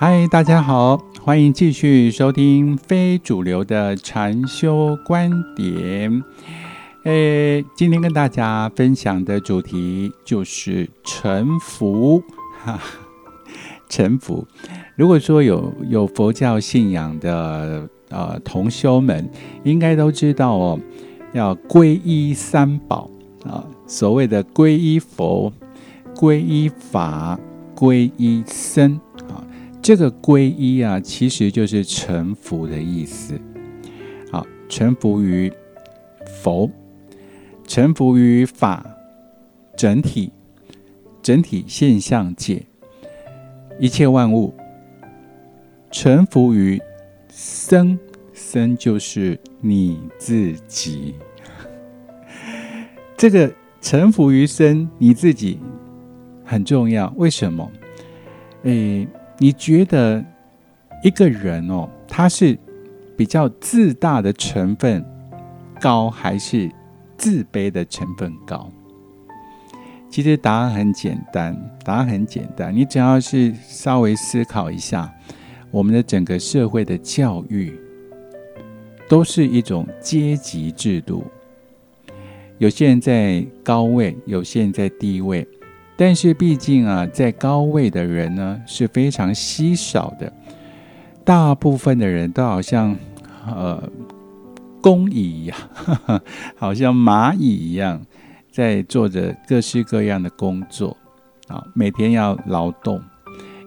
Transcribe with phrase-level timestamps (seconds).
[0.00, 6.22] 嗨，大家好，欢迎继续收听非主流的禅修观点。
[7.02, 12.22] 诶，今天跟大家分享的主题就是臣服。
[12.64, 12.78] 哈，
[13.90, 14.46] 臣服。
[14.94, 19.28] 如果说有有佛教信仰的呃同修们，
[19.64, 20.80] 应该都知道哦，
[21.32, 23.10] 要皈依三宝
[23.44, 23.66] 啊。
[23.88, 25.52] 所谓的皈依佛、
[26.14, 27.36] 皈依法、
[27.74, 29.00] 皈依僧，
[29.88, 33.40] 这个皈依啊，其实就是臣服的意思。
[34.30, 35.50] 好，臣服于
[36.42, 36.70] 佛，
[37.66, 38.84] 臣服于法
[39.78, 40.30] 整体、
[41.22, 42.66] 整体现象界
[43.80, 44.52] 一切万物，
[45.90, 46.78] 臣服于
[47.30, 47.98] 僧，
[48.34, 51.14] 僧就是你自己。
[53.16, 53.50] 这个。
[53.80, 55.58] 臣服于生，你自己
[56.44, 57.10] 很重要。
[57.16, 57.70] 为什么？
[58.64, 60.24] 诶，你觉得
[61.02, 62.58] 一个人哦，他是
[63.16, 65.04] 比较自大的成分
[65.80, 66.70] 高，还是
[67.16, 68.68] 自卑的成分高？
[70.10, 72.74] 其实答案很简单，答案很简单。
[72.74, 75.12] 你只要是稍微思考一下，
[75.70, 77.78] 我们的整个社会的教育
[79.08, 81.22] 都是一种阶级制度。
[82.56, 85.46] 有些人在高位，有些人在低位，
[86.00, 90.32] 但是毕竟啊，在高位的人呢是非常稀少的，
[91.24, 92.94] 大部分的人都好像
[93.44, 93.82] 呃
[94.80, 95.58] 工蚁一样，
[96.56, 98.00] 好像蚂蚁一样，
[98.52, 100.96] 在做着各式各样的工作
[101.48, 103.02] 啊，每天要劳动，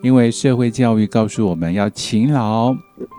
[0.00, 2.72] 因为社会教育告诉我们要勤劳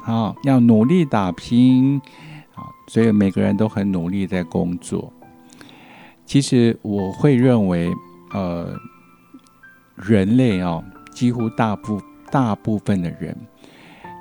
[0.05, 1.99] 啊，要努力打拼
[2.55, 5.11] 啊，所以每个人都很努力在工作。
[6.25, 7.91] 其实我会认为，
[8.33, 8.73] 呃，
[10.05, 13.35] 人类哦，几乎大部大部分的人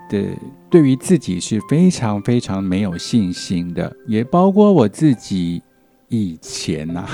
[0.09, 0.25] 的
[0.69, 5.63] 对于自己是非常非常没有信心的，也包括我自己
[6.09, 7.07] 以前呐，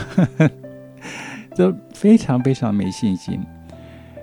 [1.56, 3.40] 都非常非常没信心。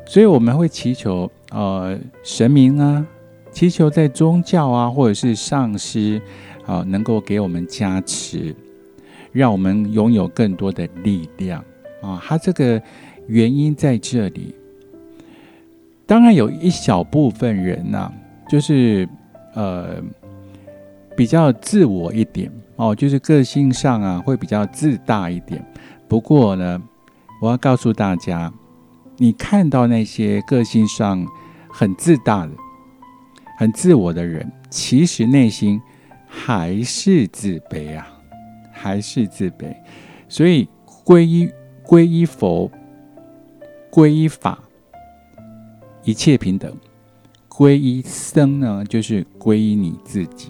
[0.06, 3.06] 所以我们会祈求呃神明啊，
[3.52, 6.22] 祈求在宗教啊或者是上师
[6.66, 8.56] 啊，能够给我们加持。
[9.32, 11.60] 让我们拥有更多的力量
[12.04, 12.22] 啊！
[12.24, 12.80] 它这个
[13.28, 14.54] 原因在这里。
[16.06, 18.12] 当然有一小部分人呐，
[18.50, 19.08] 就是
[19.54, 20.02] 呃
[21.16, 25.64] 比较自我一点哦，就是个性上啊会比较自大一点。
[26.08, 26.82] 不过呢，
[27.42, 28.52] 我要告诉大家，
[29.18, 31.26] 你看到那些个性上
[31.72, 32.52] 很自大的、
[33.58, 35.82] 很自我的人，其实内心
[36.28, 38.08] 还是自卑啊。
[38.76, 39.74] 还是自卑，
[40.28, 40.68] 所以
[41.06, 41.50] 皈依
[41.86, 42.70] 皈依佛，
[43.94, 44.58] 皈依法，
[46.04, 46.72] 一切平等；
[47.48, 50.50] 皈依僧呢，就是皈依你自己。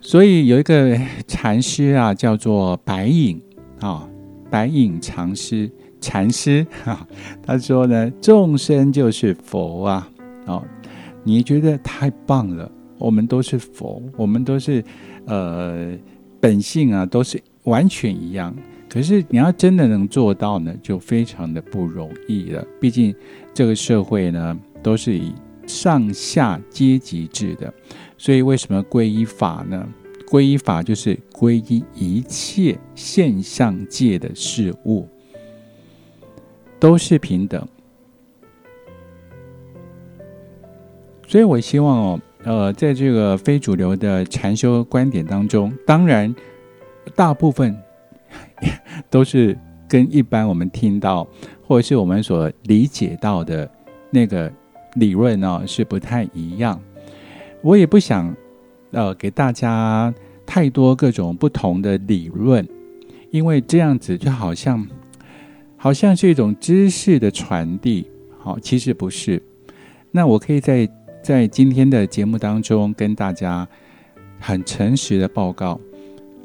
[0.00, 3.42] 所以有一个禅师啊，叫做白隐
[3.80, 4.08] 啊，
[4.48, 5.68] 白隐禅师，
[6.00, 7.04] 禅师啊，
[7.42, 10.08] 他说呢，众生就是佛啊，
[10.46, 10.62] 哦，
[11.24, 14.84] 你觉得太棒了，我们都是佛，我们都是
[15.26, 15.98] 呃。
[16.40, 18.54] 本性啊，都是完全一样。
[18.88, 22.66] 可是你要真的能做到呢，就非常的不容易了。
[22.80, 23.14] 毕竟
[23.52, 25.32] 这个社会呢，都是以
[25.66, 27.72] 上下阶级制的。
[28.16, 29.88] 所以为什么皈依法呢？
[30.26, 35.06] 皈依法就是皈依一切现象界的事物，
[36.78, 37.66] 都是平等。
[41.26, 42.20] 所以我希望哦。
[42.44, 46.32] 呃，在这个非主流的禅修观点当中，当然
[47.16, 47.76] 大部分
[49.10, 49.56] 都是
[49.88, 51.26] 跟一般我们听到
[51.66, 53.70] 或者是我们所理解到的
[54.10, 54.52] 那个
[54.94, 56.80] 理论呢是不太一样。
[57.62, 58.34] 我也不想
[58.90, 60.12] 呃给大家
[60.46, 62.66] 太多各种不同的理论，
[63.30, 64.86] 因为这样子就好像
[65.76, 68.06] 好像是一种知识的传递，
[68.38, 69.42] 好，其实不是。
[70.10, 70.88] 那我可以在。
[71.20, 73.66] 在今天的节目当中，跟大家
[74.38, 75.78] 很诚实的报告，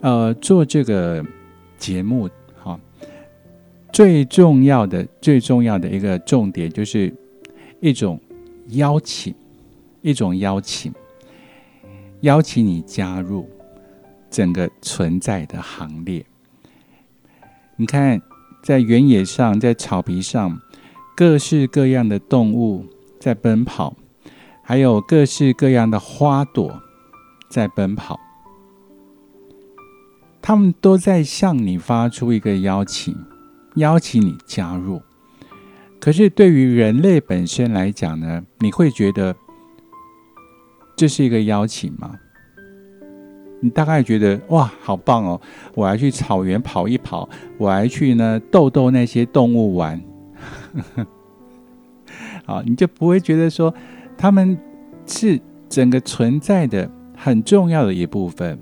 [0.01, 1.23] 呃，做这个
[1.83, 2.29] 节目
[2.63, 2.79] 哈，
[3.91, 7.13] 最重要的、最重要的一个重点就是
[7.81, 8.17] 一种
[8.69, 9.35] 邀请，
[10.01, 10.93] 一种邀请，
[12.21, 13.49] 邀请你加入
[14.29, 16.25] 整个存在的行列。
[17.75, 18.21] 你看，
[18.63, 20.57] 在原野上，在草皮上，
[21.17, 22.85] 各式各样的动物
[23.19, 23.93] 在奔跑。
[24.61, 26.81] 还有各式各样的花朵
[27.49, 28.17] 在奔跑，
[30.45, 33.15] 他们都在向你发出一个邀请，
[33.75, 35.01] 邀请你加入。
[36.01, 39.33] 可是对于人类本身来讲呢，你会觉得
[40.97, 42.19] 这是一个邀请吗？
[43.61, 45.39] 你大概觉得哇，好棒哦！
[45.75, 50.01] 我要去草原跑一跑，我还去呢逗逗那些动物玩。
[52.45, 53.73] 好， 你就不会觉得说
[54.17, 54.59] 他们
[55.05, 58.59] 是整个存在的很重要的一部分。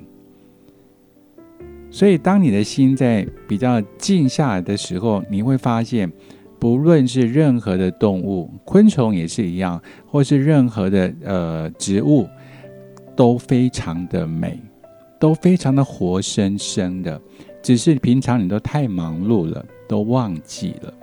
[1.92, 6.10] 所以，当你的心在比较静下来的时候，你会发现，
[6.58, 12.28] 不论是任何的动物，昆虫也是一样，或是任何的呃植物，
[13.14, 14.58] 都非常的美，
[15.20, 17.22] 都非常的活生生的。
[17.62, 20.94] 只是平常你都太忙碌了，都忘记了。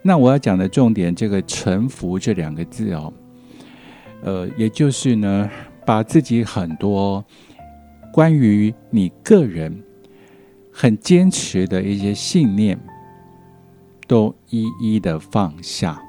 [0.00, 3.12] 那我要讲的重点，这个“臣服”这两个字哦，
[4.22, 5.50] 呃，也就是呢，
[5.84, 7.22] 把自己很多
[8.16, 9.84] 关于你个人
[10.72, 12.80] 很坚持的一些信念，
[14.06, 16.00] 都一一的放下。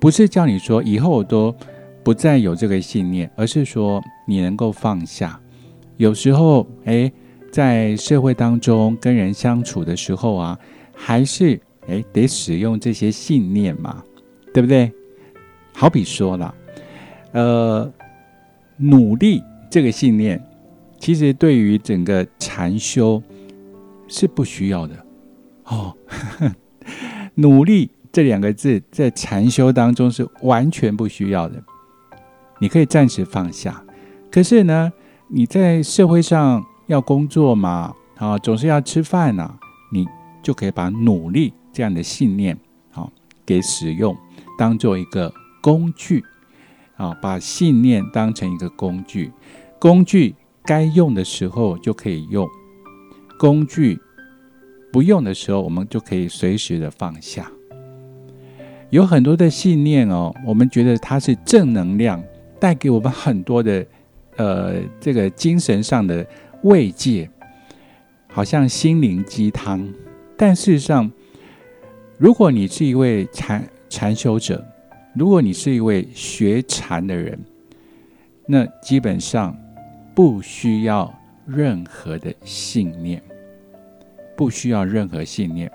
[0.00, 1.54] 不是叫你说以后我都
[2.02, 5.38] 不再有这个信念，而是说你能够放下。
[5.96, 7.12] 有时候，哎，
[7.52, 10.58] 在社会当中跟人相处的时候啊，
[10.92, 11.60] 还是。
[11.86, 14.02] 哎，得使用这些信念嘛，
[14.52, 14.90] 对不对？
[15.72, 16.54] 好比说了，
[17.30, 17.92] 呃，
[18.76, 19.40] 努力
[19.70, 20.40] 这个信念，
[21.02, 23.20] 其实对于整个禅修
[24.06, 25.04] 是不需要的
[25.64, 25.92] 哦。
[27.34, 31.60] 努力这两个字在禅修当中是完全不需要的，
[32.60, 33.82] 你可以暂时放下。
[34.30, 34.92] 可是呢，
[35.26, 39.52] 你在社会上要工作嘛，啊，总是要吃饭呐，
[39.90, 40.06] 你
[40.40, 41.52] 就可以把努力。
[41.72, 42.56] 这样的信念，
[42.92, 43.10] 好，
[43.44, 44.16] 给使用
[44.56, 46.22] 当做一个工具，
[46.96, 49.32] 啊，把信念当成一个工具，
[49.80, 52.48] 工具该用的时候就可以用，
[53.38, 53.98] 工具
[54.92, 57.50] 不用的时候，我们就可以随时的放下。
[58.90, 62.22] 有很多的信念哦，我们觉得它是正能量，
[62.60, 63.86] 带给我们很多的，
[64.36, 66.26] 呃，这个精神上的
[66.62, 67.28] 慰藉，
[68.28, 69.88] 好像心灵鸡汤，
[70.36, 71.10] 但事实上。
[72.18, 74.64] 如果你是一位禅禅修者，
[75.12, 77.36] 如果你是一位学禅的人，
[78.46, 79.56] 那基本上
[80.14, 81.12] 不需要
[81.46, 83.22] 任何的信念，
[84.36, 85.70] 不需要任何信念。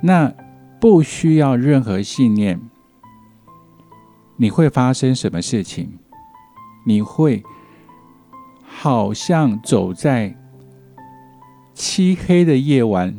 [0.00, 0.32] 那
[0.80, 2.60] 不需要任何信念，
[4.36, 5.98] 你会发生什么事情？
[6.86, 7.42] 你会
[8.62, 10.34] 好像走在
[11.74, 13.16] 漆黑的夜晚，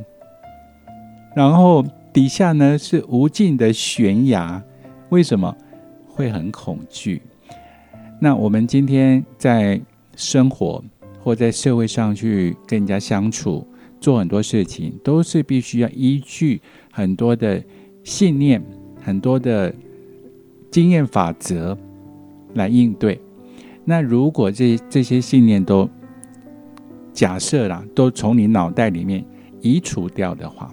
[1.36, 1.86] 然后。
[2.12, 4.62] 底下呢是无尽的悬崖，
[5.10, 5.56] 为什么
[6.08, 7.22] 会很恐惧？
[8.20, 9.80] 那我们今天在
[10.20, 10.84] 生活
[11.24, 13.66] 或在社会上去跟人家相处，
[14.02, 16.62] 做很多事情，都是必须要依据
[16.92, 17.64] 很多的
[18.04, 18.62] 信念、
[19.02, 19.74] 很多的
[20.70, 21.78] 经验法则
[22.54, 23.20] 来应对。
[23.86, 25.90] 那如果这这些信念都
[27.14, 29.24] 假设啦，都从你脑袋里面
[29.62, 30.70] 移除掉的话，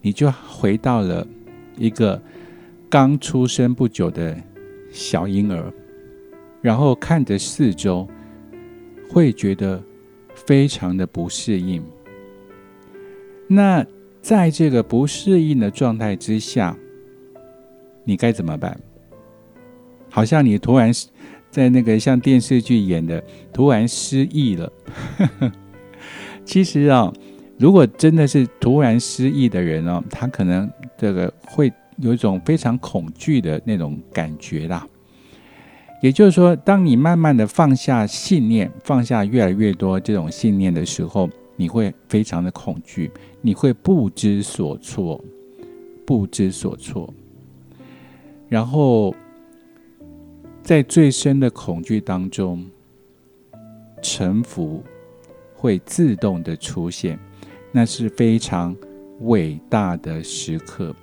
[0.00, 1.24] 你就回到了
[1.76, 2.20] 一个
[2.90, 4.36] 刚出生不久的
[4.90, 5.72] 小婴儿，
[6.60, 8.06] 然后看着四周，
[9.08, 9.82] 会觉得
[10.34, 11.82] 非常的不适应。
[13.46, 13.84] 那
[14.20, 16.76] 在这个不适应的状态之下，
[18.04, 18.78] 你该怎么办？
[20.10, 20.92] 好像你突然
[21.50, 24.72] 在那个像电视剧演的，突然失忆了。
[26.44, 27.12] 其实啊。
[27.60, 34.86] 如果真的是突然失忆的人哦，他可能这个会有一种非常恐惧的那种感觉啦。
[36.00, 45.22] 也就是说，当你慢慢的放下信念，放下越来越多这种信念的时候，你会非常的恐惧，你会不知所措，
[46.06, 47.12] 不知所措。
[48.48, 49.14] 然后
[50.62, 52.64] 在最深的恐惧当中，
[54.00, 54.82] 臣服
[55.54, 57.18] 会自动的出现。
[57.70, 58.74] 那是非常
[59.20, 60.94] 伟大的时刻。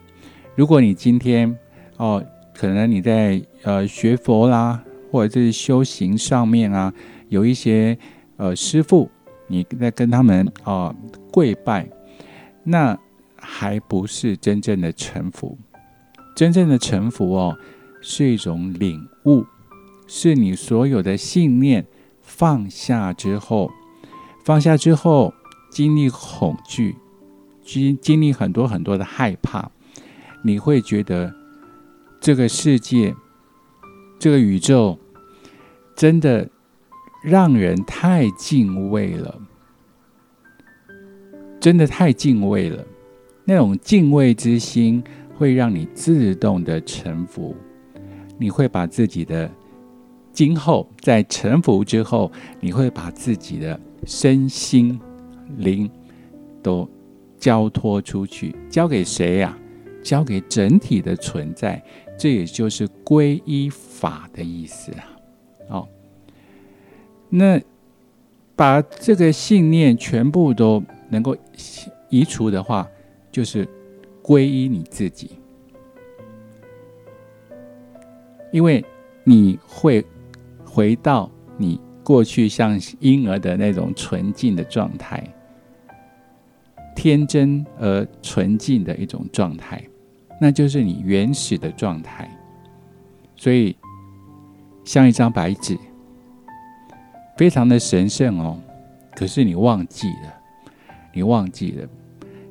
[0.56, 1.56] 如果你今天
[1.98, 2.26] 哦，
[2.58, 6.94] 可能你在呃学佛啦，或者是修行上面啊，
[7.30, 7.98] 有一些
[8.38, 9.10] 呃师傅，
[9.48, 10.96] 你在跟他们啊
[11.32, 11.90] 跪拜，
[12.64, 12.98] 那
[13.36, 15.58] 还不是真正的臣服。
[16.36, 17.58] 真正的臣服哦，
[18.02, 19.46] 是一种领悟，
[20.08, 21.86] 是你所有的信念
[22.22, 23.70] 放下之后，
[24.44, 25.34] 放下之后。
[25.72, 26.96] 经历恐惧，
[27.62, 29.70] 经经历很多很多的害怕，
[30.42, 31.36] 你会觉得
[32.26, 33.16] 这个世界、
[34.18, 34.98] 这个宇宙
[35.96, 36.50] 真的
[37.24, 39.40] 让人太敬畏了，
[41.60, 42.84] 真的太敬畏了。
[43.44, 45.04] 那种敬畏之心
[45.38, 47.56] 会让你自动的臣服。
[48.40, 49.48] 你会把自己的
[50.34, 55.00] 今后在臣服之后，你会把自己的身心
[55.58, 55.88] 灵
[56.64, 56.90] 都
[57.38, 59.56] 交托出去，交给谁呀？
[60.02, 61.84] 交给整体的存在。
[62.18, 65.18] 这也就是皈依法的意思啊。
[65.70, 65.88] 哦，
[67.30, 67.62] 那
[68.56, 71.36] 把这个信念全部都能够
[72.10, 72.88] 移除的话，
[73.32, 73.68] 就是
[74.24, 75.32] 皈依你自己，
[78.52, 78.84] 因为
[79.24, 80.06] 你会
[80.64, 85.22] 回到你过去像婴儿的那种纯净的状态，
[86.96, 89.84] 天真而纯净的一种状态，
[90.40, 92.30] 那就是你原始的状态，
[93.36, 93.76] 所以。
[94.86, 95.76] 像一张白纸，
[97.36, 98.62] 非常的神圣哦。
[99.16, 100.36] 可是你忘记了，
[101.12, 101.90] 你忘记了，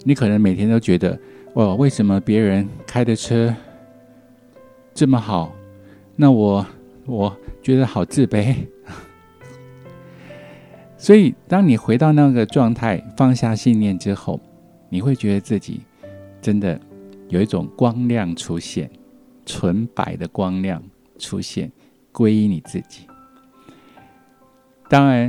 [0.03, 1.17] 你可能每天都觉得，
[1.53, 3.55] 哦，为什么别人开的车
[4.93, 5.53] 这么好，
[6.17, 6.67] 那我
[7.07, 8.57] 我觉得好自卑。
[10.99, 14.41] 所以，当你回到那个状态，放下信念之后，
[14.89, 15.83] 你会觉得自己
[16.43, 16.81] 真的
[17.35, 18.89] 有一种光亮出现，
[19.45, 20.81] 纯白的光亮
[21.19, 21.73] 出现。
[22.13, 23.09] 皈依你自己，
[24.89, 25.29] 当然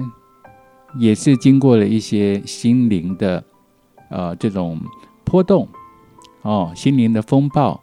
[0.99, 3.43] 也是经过了一些心灵的
[4.11, 4.79] 呃这种
[5.23, 5.67] 波动
[6.43, 7.81] 哦，心灵的风暴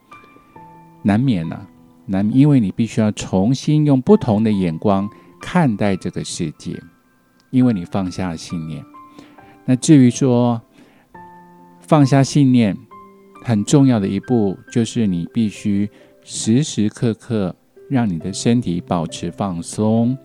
[1.02, 1.66] 难免呢，
[2.06, 5.10] 难因为你必须要重新用不同的眼光
[5.40, 6.80] 看待这个世界，
[7.50, 8.84] 因为你放下了信念。
[9.64, 10.62] 那至于说
[11.80, 12.78] 放下信念，
[13.44, 15.88] 很重要的一步就是你必须
[16.22, 17.54] 时时刻刻。
[17.88, 20.16] 让你的身体保持放松，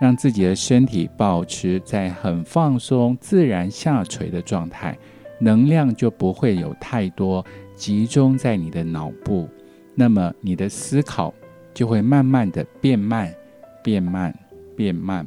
[0.00, 4.98] 让自己的身体保持在很放松、自然下垂的状态，
[5.38, 7.44] 能量就不会有太多
[7.76, 9.48] 集中在你的脑部，
[9.94, 11.32] 那么你的思考
[11.72, 13.32] 就会慢慢的变慢、
[13.80, 14.34] 变慢、
[14.74, 15.24] 变慢，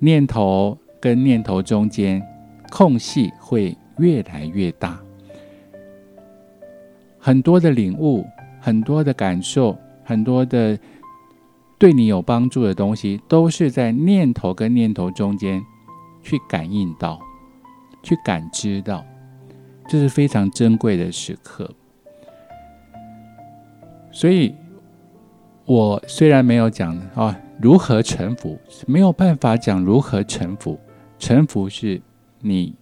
[0.00, 2.20] 念头跟念头中间
[2.70, 5.00] 空隙会越来越大，
[7.26, 8.24] 很多的领悟。
[8.58, 10.76] 很多的感受，很多的
[11.78, 15.62] 对你有帮助的东西，都是在念头跟念头中间
[16.20, 17.20] 去感应到、
[18.02, 19.04] 去感知到，
[19.88, 21.70] 这是非常珍贵的时刻。
[24.10, 24.52] 所以，
[25.64, 30.76] 我虽然没有讲啊如何臣服，没有办法讲如何臣服。
[31.20, 32.02] 臣服是
[32.40, 32.74] 你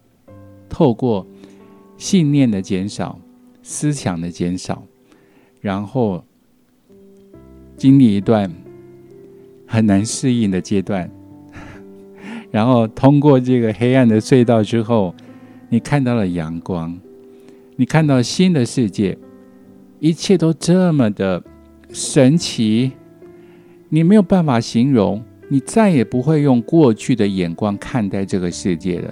[0.67, 1.27] 透过
[1.95, 3.19] 信念的减少、
[3.67, 4.83] 思想的减少。
[5.59, 6.23] 然后
[7.75, 8.51] 经历一段
[9.65, 11.09] 很难适应的阶段，
[12.51, 15.15] 然后通过这个黑暗的隧道之后，
[15.67, 16.95] 你看到了阳光，
[17.75, 19.17] 你看到新的世界，
[19.99, 21.43] 一切都这么的
[21.89, 22.91] 神奇，
[23.89, 29.11] 你没有办法形容，你再也不会用过去的眼光看待这个世界了，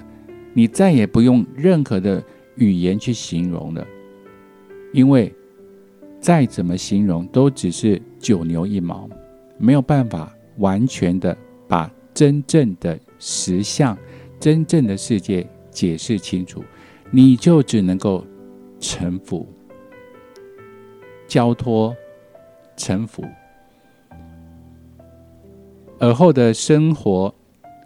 [0.52, 2.22] 你再也不用任何的
[2.54, 3.84] 语言去形容了，
[4.94, 5.30] 因为。
[6.20, 9.06] 再怎么形容，都只是九牛一毛，
[9.58, 11.36] 没有办法完全的
[11.68, 13.94] 把真正的实相、
[14.40, 16.64] 真正的世界解释清楚。
[17.10, 18.24] 你就只能够
[18.80, 19.46] 臣服、
[21.28, 21.94] 交托、
[22.74, 23.22] 臣服，
[25.98, 27.34] 而后的生活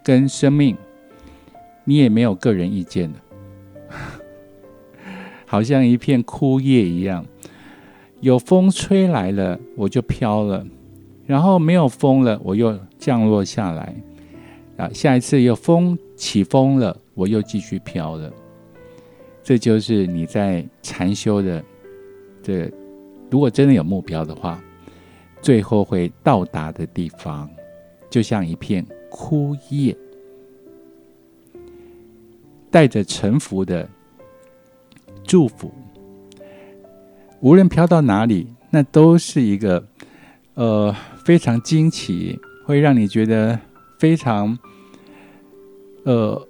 [0.05, 0.77] 跟生命，
[1.83, 3.17] 你也没有个人意见了，
[5.49, 7.25] 好像一片枯叶一样。
[8.21, 10.65] 有风吹来了，我就飘了；
[11.27, 13.95] 然后没有风了，我又降落下来。
[14.77, 18.33] 啊，下一次有风起风了，我又继续飘了。
[19.43, 21.65] 这就是你在禅修的
[22.43, 22.71] 这，
[23.31, 24.63] 如果真的有目标的话，
[25.41, 27.49] 最后会到达的地方，
[28.11, 29.97] 就像一片枯叶，
[32.71, 33.89] 带着沉浮的
[35.29, 35.73] 祝福。
[37.41, 39.87] 无论飘到哪里，那都是一个
[40.55, 40.93] 呃
[41.25, 43.61] 非常惊奇，会让你觉得
[44.01, 44.59] 非常
[46.05, 46.49] 呃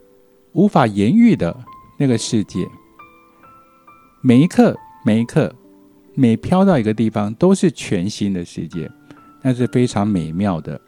[0.52, 1.54] 无法言喻的
[1.98, 2.66] 那个世界。
[4.22, 5.54] 每一刻，每一刻，
[6.14, 8.90] 每飘到一个地方，都是全新的世界，
[9.42, 10.80] 那是非常美妙的。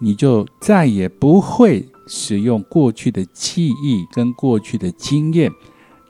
[0.00, 5.50] 你就再也不会使用过去的记忆跟过去的经验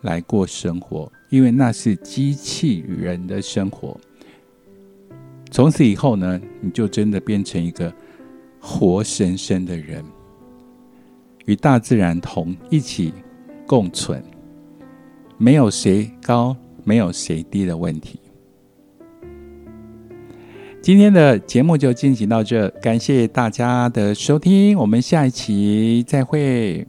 [0.05, 1.11] 来过生活。
[1.29, 4.01] 因为那是机器人的生活。
[5.51, 7.93] 从此以后呢，你就真的变成一个
[8.61, 10.05] 活生生的人，
[11.47, 13.13] 与大自然同一起
[13.67, 14.23] 共存。
[15.37, 18.21] 没有谁高，没有谁低的问题。
[20.81, 26.87] 今天的节目就进行到这，感谢大家的收听，我们下一期再会。